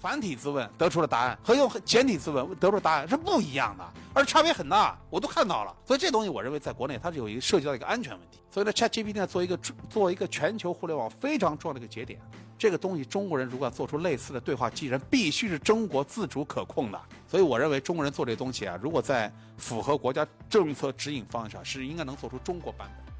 [0.00, 3.84] 繁体字问得出的答案和用简体字问得出答案是不一样的，
[4.14, 5.74] 而差别很大，我都看到了。
[5.84, 8.38] 所以这东西我认为在国内它是有一个涉及到一个安全问题。
[8.50, 9.58] 所以呢，ChatGPT 呢做一个
[9.90, 12.18] 做一个全球互联网非常重要的一个节点，
[12.56, 17.00] 这个东西中国人如果要做出类似的对话机器人，必须是中国自主可控的。
[17.26, 23.14] 所以我认为中国人做这东西啊，如果在符合国家政策指引方向，是应该能做出中国版本。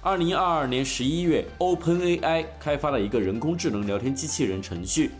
[0.00, 5.10] 二零二二年十一月，OpenAI 开发了一个人工智能聊天机器人程序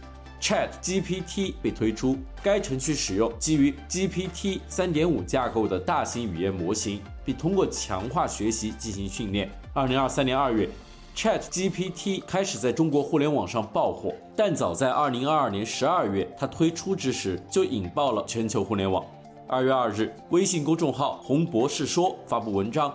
[0.44, 2.18] ，ChatGPT 被推出。
[2.42, 9.50] 该程序使用基于 GPT 三点五架构的大型语言模型，并通过强化学习进行训练。
[9.72, 10.68] 二零二三年二月
[11.16, 19.02] ，ChatGPT 开始在中国互联网上爆火，但早在二零二二年十二月，它推出之时就引爆了全球互联网。
[19.48, 22.92] 二月二日，微信公众号“红博士说”发布文章。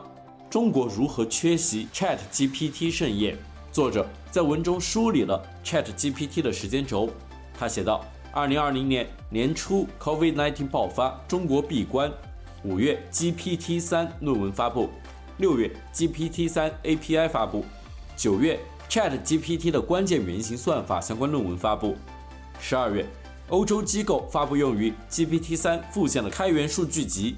[0.51, 3.35] 中国如何缺席 ChatGPT 盛宴？
[3.71, 7.09] 作者在文中梳理了 ChatGPT 的时间轴。
[7.59, 12.09] 他写道：二零二零年年初，COVID-19 爆发，中国闭关；
[12.63, 14.87] 五月，GPT 三论文发布；
[15.37, 17.65] 六月，GPT 三 API 发布；
[18.15, 18.57] 九月
[18.89, 21.95] ，ChatGPT 的关键原型算法相关论文发布；
[22.61, 23.05] 十二月，
[23.49, 27.35] 欧洲机构发布用于 GPT 三附件的开源数据集；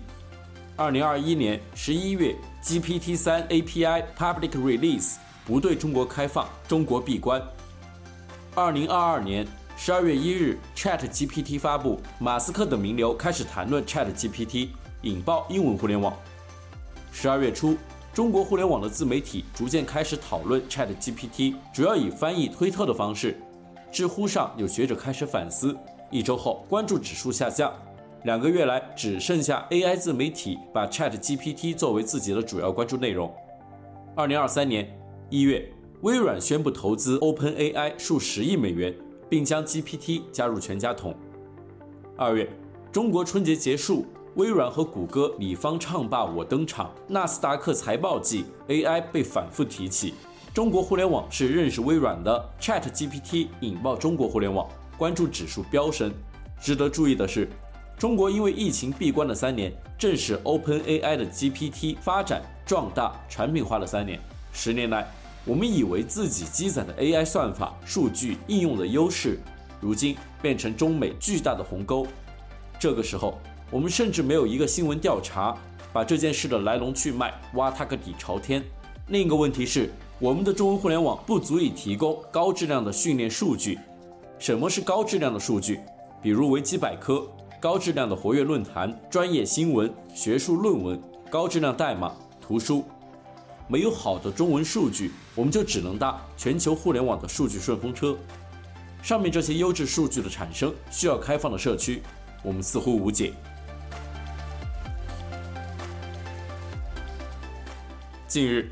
[0.75, 2.35] 二零二一年十一月。
[2.63, 7.41] GPT 三 API Public Release 不对中国开放，中国闭关。
[8.53, 9.47] 二零二二年
[9.83, 14.69] 十二月一日，ChatGPT 发布，马斯克等名流开始谈论 ChatGPT，
[15.01, 16.15] 引爆英文互联网。
[17.11, 17.75] 十二月初，
[18.13, 23.35] 中国互联网的自媒体逐渐开始讨论 ChatGPT，主要以翻译推特的方式。
[23.91, 25.75] 知乎上有学者开始反思，
[26.11, 27.73] 一周后关注指数下降。
[28.25, 33.33] 两个月来，只剩下 AI 自媒体把 ChatGPT 作为自己的主要关注内容。
[34.15, 34.87] 二零二三年
[35.31, 35.67] 一月，
[36.01, 38.95] 微软宣布投资 OpenAI 数十亿美元，
[39.31, 41.15] 并将 GPT 加入全家桶。
[42.17, 42.49] 二月，
[42.91, 44.05] 中国春节结束，
[44.35, 46.91] 微软和谷歌你方唱罢我登场。
[47.07, 50.15] 纳斯达克财报季，AI 被反复提起。
[50.53, 56.11] 中国互联网是认识微软的 ChatGPT 引爆中国互联网，关注指数飙升。
[56.61, 57.47] 值得注意的是。
[57.97, 64.19] 中国因为疫情闭关的三年，正是 OpenAI 的 GPT 发展壮大、产品化的三年。
[64.51, 65.07] 十年来，
[65.43, 69.39] 我们以为自己积攒的 AI 算法、数据应用的优势，
[69.79, 72.05] 如今变成中美巨大的鸿沟。
[72.79, 73.39] 这个时候，
[73.71, 75.57] 我们甚至没有一个新闻调查，
[75.91, 78.63] 把这件事的来龙去脉挖它个底朝天。
[79.07, 83.79] 另一个问题是，我们的中文互联网不足以提供高质量的训练数据。
[84.37, 85.79] 什么是高质量的数据？
[86.21, 87.27] 比如维基百科。
[87.59, 92.83] 高质量的活跃论坛、专业新闻、学术论文、高质量代码、图书，
[93.71, 98.17] 没有好的中文数据，我们就只能搭全球互联网的数据顺风车。
[99.01, 102.03] 上面这些优质数据的产生需要开放的社区，
[102.43, 103.31] 我们似乎无解。
[108.27, 108.69] 近日，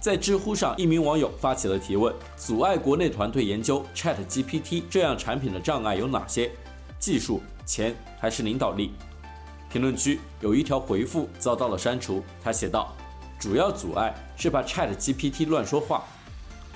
[0.00, 6.50] 在知乎上，一名网友发起了提问：阻碍国内团队研究 ChatGPT 这样产品的障碍有哪些？
[6.98, 7.40] 技术？
[7.64, 8.90] 钱还是领导力？
[9.70, 12.20] 评论区有一条回复遭到了删除。
[12.42, 12.96] 他写道
[13.40, 16.04] ：“主要阻碍是怕 ChatGPT 乱说话，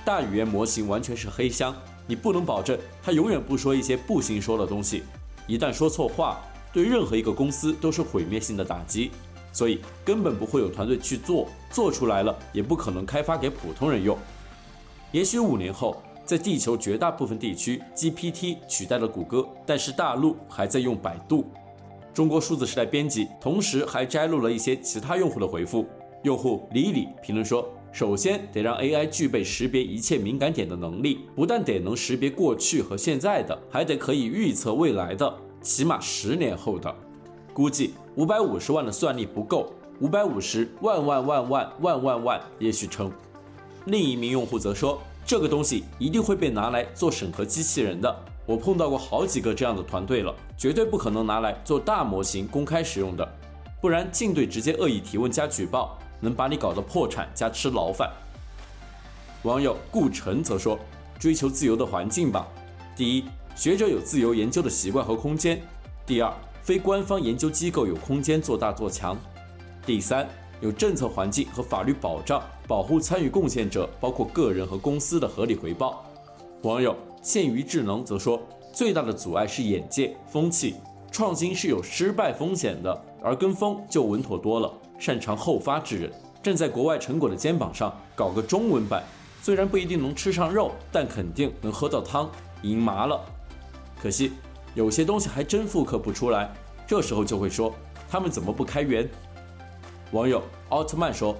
[0.03, 1.75] 大语言模型完全是黑箱，
[2.07, 5.03] 你不能保证它永远不说一些不兴说的东西。
[5.45, 6.41] 一旦说错话，
[6.73, 9.11] 对任何一个公司都是毁灭性的打击。
[9.53, 14.17] 所以根本不会有团队去做，做出来了也不可能开发给普通人用。
[15.11, 21.45] 也许五年后。”在地球绝大部分地区，GPT 取代了谷歌，但是大陆还在用百度。
[22.15, 25.85] 中国数字时代编辑同时还摘录了一些其他用户的回复。
[26.25, 35.31] 用户李李评论说：“首先得让 AI 具备识别一切敏感点的能力，不但得能识别过去和现在的，还得可以预测未来的，
[35.61, 36.93] 起码十年后的。
[37.53, 43.11] 估计五百五十万的算力不够，五百五十万万万万万万万也许成。”
[43.85, 44.99] 另一名用户则说。
[45.27, 48.15] 这个东西一定会被拿来做审核机器人的。
[48.45, 53.27] 我碰到过好几个这样的团队了，绝对不可能拿来做大模型公开使用的，
[53.81, 58.11] 不然进队直接恶意提问加举报，能把你搞得破产加吃牢饭。
[59.43, 60.77] 网友顾城则说
[61.17, 62.47] ：“追求自由的环境吧。
[62.95, 63.25] 第一，
[63.55, 65.57] 学者有自由研究的习惯和空间；
[66.05, 66.33] 第二，
[66.63, 69.15] 非官方研究机构有空间做大做强。
[69.85, 70.27] 第三，
[70.61, 76.03] 有政策环境和法律保障，保护参与贡献者，包括个人和公司的合理回报。
[76.63, 78.41] 网友限于智能则说，
[78.73, 80.73] 最大的阻碍是眼界、风气，
[81.11, 84.73] 创新是有失败风险的，而跟风就稳妥多了。
[84.97, 86.11] 擅长后发制人，
[86.41, 89.03] 站在国外成果的肩膀上搞个中文版，
[89.41, 92.29] 虽然不一定能吃上肉，但肯定能喝到汤，
[92.63, 93.19] 赢麻了。
[94.01, 94.33] 可惜
[94.73, 96.53] 有些东西还真复刻不出来，
[96.87, 97.73] 这时候就会说
[98.09, 99.09] 他们怎么不开源？
[100.11, 101.35] 网友奥特曼说：“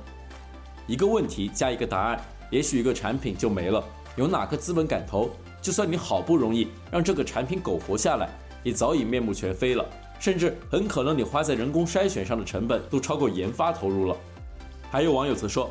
[0.87, 2.19] 一个问题加一个答案，
[2.49, 3.83] 也许一个产品就没了。
[4.15, 5.29] 有哪个资本敢投？
[5.61, 8.29] 就算你好不容易让这个产品苟活下来，
[8.63, 9.85] 也早已面目全非了。
[10.19, 14.17] 甚至很可能你花在人工筛选上的成本都超过研发投入了。”
[14.91, 15.69] 还有网友则说：“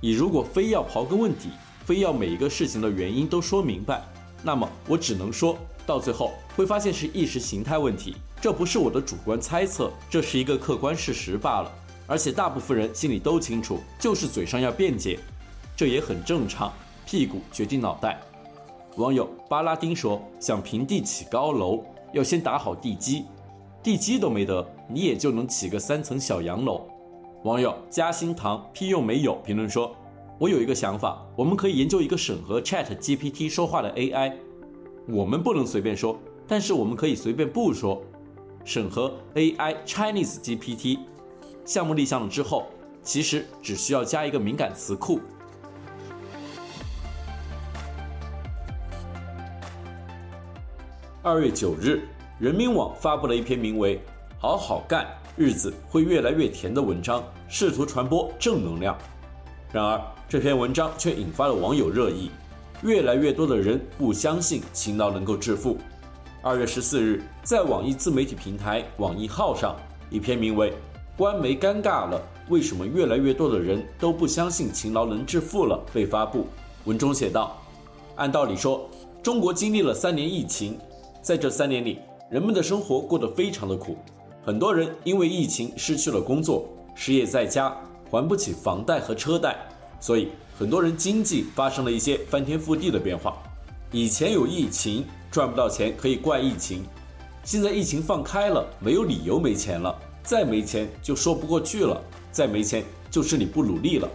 [0.00, 1.50] 你如果非要刨根问底，
[1.84, 4.02] 非要每一个事情的原因都说明白，
[4.42, 8.16] 那么我只能说到最后会发现是意识形态问题。
[8.40, 11.70] 这不是我的主观猜测，这是一个客观事实罢了。”
[12.06, 15.18] 而且大部分人心里都清楚，就是嘴上要辩解，
[15.74, 16.70] 这也很正常。
[17.06, 18.20] 屁股决定脑袋。
[18.96, 21.82] 网友巴拉丁说：“想平地起高楼，
[22.12, 23.24] 要先打好地基，
[23.84, 26.88] 地基都没得，你也就能起个三层小洋楼。”
[27.44, 29.94] 网友嘉兴堂屁用没有评论说
[30.40, 34.32] ：“我有一个想法，我们可以研究一个审核 Chat GPT 说话的 AI。
[35.06, 38.02] 我们不能随便说，但是我们可以随便不说。
[38.64, 41.00] 审核 AI Chinese GPT。”
[41.66, 42.64] 项目立项了之后，
[43.02, 45.20] 其实只需要加一个敏感词库。
[51.22, 52.08] 二月九日，
[52.40, 53.96] 人民网发布了一篇名为
[54.38, 58.98] 《好好干，日子会越来越甜》的文章，试图传播正能量。
[59.70, 62.32] 然而，这篇文章却引发了网友热议，
[62.82, 65.78] 越来越多的人不相信勤劳能够致富。
[66.42, 69.76] 二月十四日，在网易自媒体平台网易号上，
[70.10, 70.72] 一篇名为
[71.16, 75.80] 官媒尴尬了，为什么越来越多的人都不相信勤劳能致富了？
[75.92, 76.48] 被发布。
[76.84, 77.56] 文中写道：
[78.16, 78.90] 按道理说，
[79.22, 80.76] 中国经历了三年疫情，
[81.22, 82.00] 在这三年里，
[82.34, 83.96] 人们的生活过得非常的苦，
[84.44, 87.72] 很多人因为疫情失去了工作，失业在家，
[88.10, 89.56] 还不起房贷和车贷，
[90.00, 93.40] 所以很多人经济发生了一些翻天覆地的变化。
[93.92, 96.82] 以前有疫情赚不到钱可以怪疫情，
[97.44, 99.96] 现在疫情放开了，没有理由没钱了。
[100.24, 102.02] 再没钱就说不过去了，
[102.32, 102.82] 再没钱
[103.12, 104.10] 就是你不努力了，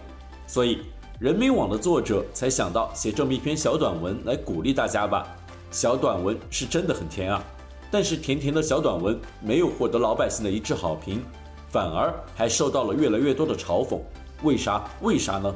[0.46, 0.80] 所以
[1.18, 5.26] 人民网的作者才想到写这么一篇小短文来鼓励大家吧。
[5.70, 7.42] 小短文是真的很甜啊，
[7.90, 11.22] 但是甜甜的小短文没有获得老百姓的一致好评，
[11.68, 13.98] 反而还受到了越来越多的嘲讽。
[14.42, 14.84] 为啥？
[15.02, 15.54] 为啥呢？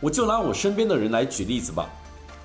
[0.00, 1.90] 我就拿我身边的人来举例子吧。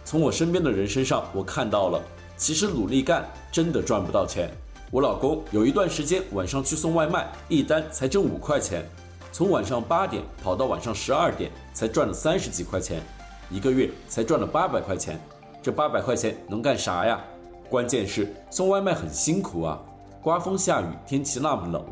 [0.04, 2.02] 从我身边的人身上，我看到了，
[2.36, 4.52] 其实努力干真的赚不到钱。
[4.92, 8.84] 我老公有一段时间晚上去送外卖，一单才挣五块钱，
[9.32, 13.02] 从晚上八点跑到晚上十二点，才赚了三十几块钱，
[13.50, 15.20] 一个月才赚了八百块钱。
[15.62, 17.24] 这八百块钱能干啥呀？
[17.74, 19.82] 关键是送外卖很辛苦啊，
[20.22, 21.84] 刮风下雨，天气那么冷，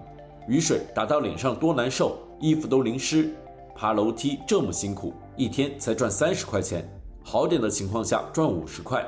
[0.47, 3.33] 雨水打到脸上多难受，衣服都淋湿，
[3.73, 6.87] 爬楼梯这么辛苦，一天才赚三十块钱，
[7.23, 9.03] 好点的情况下赚五十块。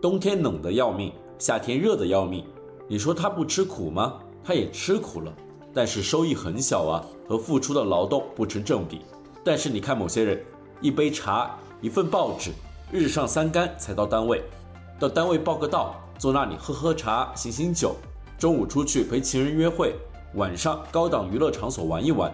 [0.00, 2.42] 冬天冷得要命，夏天热得要命。
[2.88, 4.14] 你说他不吃苦吗？
[4.42, 5.30] 他也吃苦了，
[5.74, 9.02] 但是收益很小啊，和付出的劳动不成正比。
[9.44, 10.42] 但是你看某些人，
[10.80, 12.50] 一杯茶，一份报纸，
[12.90, 14.42] 日上三竿才到单位，
[14.98, 17.94] 到单位报个到，坐那里喝喝茶，醒醒酒，
[18.38, 19.94] 中午出去陪情人约会，
[20.36, 22.32] 晚上高档娱乐场所玩一玩，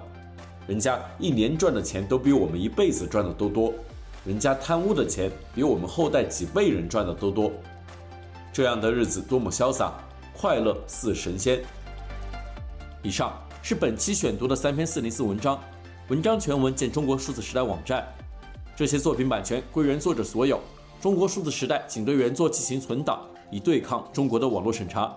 [0.69, 3.75] 人家一年赚的钱都比我们一辈子赚的都多，
[4.25, 7.51] 人家贪污的钱比我们后代几辈人赚的都多，
[8.53, 9.93] 这样的日子多么潇洒！
[10.33, 11.61] 快乐似神仙。
[13.03, 15.61] 以上是本期选读的三篇四零四文章，
[16.11, 18.07] 文章全文见中国数字时代网站。
[18.77, 20.61] 这些作品版权归原作者所有。
[21.01, 25.17] 中国数字时代仅对原作进行存档，以对抗中国的网络审查。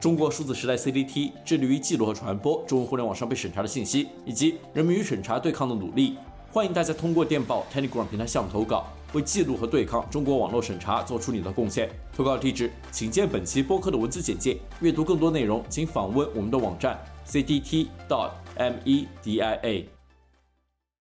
[0.00, 6.16] 中国数字时代 CDT 致力于记录和传播中文互联网上被审查的信息，以及人们与审查对抗的努力。
[6.52, 8.86] 欢迎大家通过电报 Telegram 平台向我们投稿。
[9.14, 11.88] 为记录和对抗中国网络审查做出你的贡献。
[12.14, 14.58] 投稿地址请见本期播客的文字简介。
[14.80, 17.88] 阅读更多内容，请访问我们的网站 cdt.media。